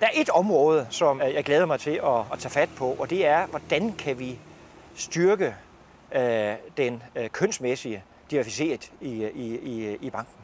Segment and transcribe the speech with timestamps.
[0.00, 2.96] Der er et område, som øh, jeg glæder mig til at, at tage fat på,
[2.98, 4.38] og det er, hvordan kan vi
[4.94, 5.54] styrke
[6.14, 10.34] øh, den øh, kønsmæssige diversitet i, i, i, i banken.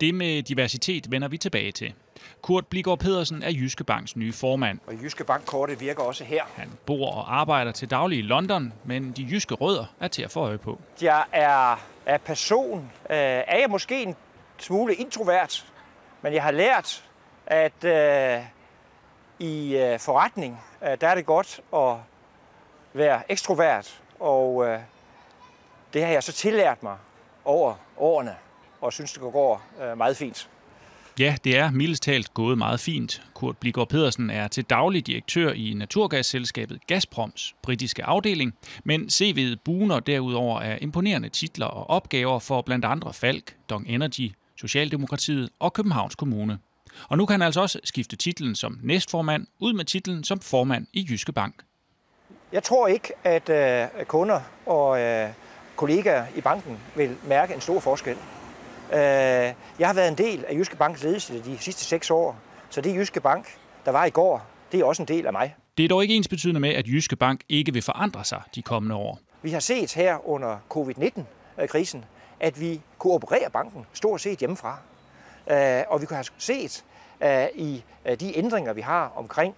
[0.00, 1.94] Det med diversitet vender vi tilbage til.
[2.42, 4.78] Kurt Bligård Pedersen er Jyske Banks nye formand.
[4.86, 6.42] Og Jyske Bank-kortet virker også her.
[6.54, 10.30] Han bor og arbejder til daglig i London, men de jyske rødder er til at
[10.30, 10.80] få øje på.
[11.02, 12.78] Jeg er, er person,
[13.10, 14.16] øh, er jeg måske en
[14.58, 15.66] smule introvert,
[16.22, 17.04] men jeg har lært,
[17.46, 18.44] at øh,
[19.38, 21.96] i øh, forretning, øh, der er det godt at
[22.92, 24.78] være ekstrovert, og øh,
[25.92, 26.96] det har jeg så tillært mig
[27.44, 28.34] over årene,
[28.80, 30.48] og synes, det går øh, meget fint.
[31.18, 33.22] Ja, det er mildest talt gået meget fint.
[33.34, 40.00] Kurt Bligård Pedersen er til daglig direktør i naturgasselskabet Gazproms britiske afdeling, men CV'et buner
[40.00, 46.14] derudover af imponerende titler og opgaver for blandt andre Falk, Dong Energy, Socialdemokratiet og Københavns
[46.14, 46.58] Kommune.
[47.08, 50.86] Og nu kan han altså også skifte titlen som næstformand ud med titlen som formand
[50.92, 51.54] i Jyske Bank.
[52.52, 55.28] Jeg tror ikke, at øh, kunder og øh,
[55.76, 58.16] kollegaer i banken vil mærke en stor forskel.
[58.92, 58.98] Øh,
[59.78, 62.38] jeg har været en del af Jyske Banks ledelse de sidste seks år,
[62.70, 63.46] så det Jyske Bank,
[63.84, 65.54] der var i går, det er også en del af mig.
[65.76, 68.62] Det er dog ikke ens betydende med, at Jyske Bank ikke vil forandre sig de
[68.62, 69.20] kommende år.
[69.42, 72.04] Vi har set her under covid-19-krisen,
[72.40, 74.78] at vi kunne operere banken stort set hjemmefra.
[75.50, 76.84] Øh, og vi kunne have set
[77.20, 79.54] øh, i øh, de ændringer, vi har omkring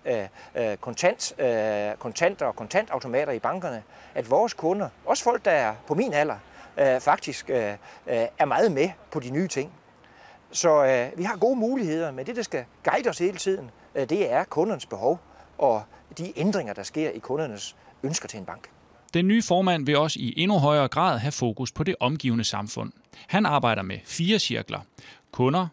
[0.80, 1.34] kontant,
[1.98, 3.82] kontanter og kontantautomater i bankerne,
[4.14, 6.36] at vores kunder, også folk, der er på min alder,
[7.00, 9.72] faktisk er meget med på de nye ting.
[10.52, 14.44] Så vi har gode muligheder, men det, der skal guide os hele tiden, det er
[14.44, 15.20] kundernes behov
[15.58, 15.82] og
[16.18, 18.68] de ændringer, der sker i kundernes ønsker til en bank.
[19.14, 22.92] Den nye formand vil også i endnu højere grad have fokus på det omgivende samfund.
[23.26, 24.80] Han arbejder med fire cirkler.
[25.32, 25.66] Kunder,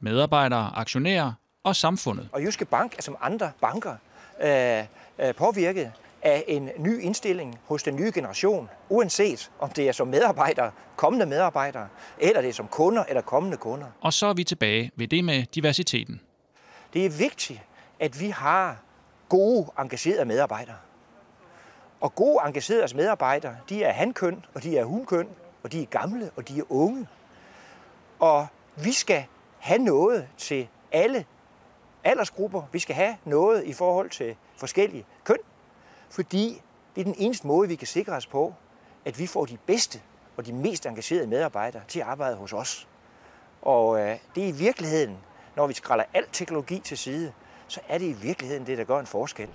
[0.00, 1.32] medarbejdere, aktionærer
[1.64, 2.28] og samfundet.
[2.32, 3.96] Og Jyske Bank er som andre banker
[4.42, 4.84] øh,
[5.18, 10.08] øh, påvirket af en ny indstilling hos den nye generation, uanset om det er som
[10.08, 13.86] medarbejdere, kommende medarbejdere, eller det er som kunder eller kommende kunder.
[14.00, 16.20] Og så er vi tilbage ved det med diversiteten.
[16.92, 17.60] Det er vigtigt,
[18.00, 18.76] at vi har
[19.28, 20.76] gode, engagerede medarbejdere.
[22.00, 25.28] Og gode, engagerede medarbejdere, de er hankøn, og de er hunkøn,
[25.62, 27.08] og de er gamle, og de er unge.
[28.18, 28.46] Og
[28.76, 29.24] vi skal
[29.58, 31.24] have noget til alle
[32.04, 32.62] aldersgrupper.
[32.72, 35.38] Vi skal have noget i forhold til forskellige køn,
[36.10, 36.62] fordi
[36.94, 38.54] det er den eneste måde, vi kan sikre os på,
[39.04, 40.00] at vi får de bedste
[40.36, 42.88] og de mest engagerede medarbejdere til at arbejde hos os.
[43.62, 45.18] Og øh, det er i virkeligheden,
[45.56, 47.32] når vi skræller al teknologi til side,
[47.68, 49.48] så er det i virkeligheden det, der gør en forskel.